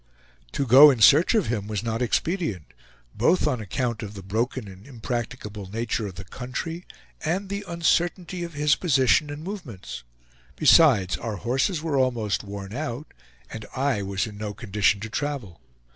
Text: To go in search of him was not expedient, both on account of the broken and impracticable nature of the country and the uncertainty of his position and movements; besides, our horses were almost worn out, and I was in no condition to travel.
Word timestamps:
To 0.53 0.65
go 0.65 0.89
in 0.89 0.99
search 0.99 1.35
of 1.35 1.45
him 1.45 1.67
was 1.67 1.83
not 1.83 2.01
expedient, 2.01 2.65
both 3.13 3.45
on 3.45 3.61
account 3.61 4.01
of 4.01 4.15
the 4.15 4.23
broken 4.23 4.67
and 4.67 4.87
impracticable 4.87 5.69
nature 5.69 6.07
of 6.07 6.15
the 6.15 6.23
country 6.23 6.87
and 7.23 7.49
the 7.49 7.63
uncertainty 7.67 8.43
of 8.43 8.53
his 8.55 8.75
position 8.75 9.29
and 9.29 9.43
movements; 9.43 10.03
besides, 10.55 11.17
our 11.19 11.35
horses 11.35 11.83
were 11.83 11.97
almost 11.99 12.43
worn 12.43 12.73
out, 12.73 13.13
and 13.51 13.67
I 13.75 14.01
was 14.01 14.25
in 14.25 14.39
no 14.39 14.55
condition 14.55 15.01
to 15.01 15.09
travel. 15.11 15.61